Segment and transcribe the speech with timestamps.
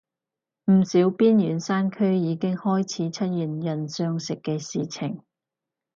[0.71, 5.21] 唔少邊遠山區已經開始出現人相食嘅事情